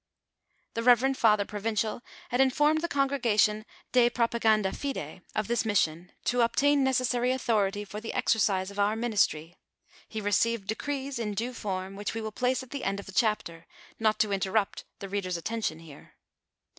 [0.73, 6.11] The reverend father provincial had informed the Congrega tion de propaganda fide, of this mission,
[6.23, 9.57] to obtain necessary au thority for the exercise of our ministry;
[10.09, 13.11] he received decrees in due form, which we will place at the end of the
[13.11, 13.67] chapter,
[13.99, 16.15] not to interrupt the reader's attention here.